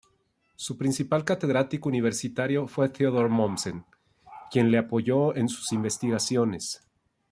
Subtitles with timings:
[0.55, 3.85] Su principal catedrático universitario fue Theodor Mommsen,
[4.49, 6.81] quien le apoyó en sus investigaciones.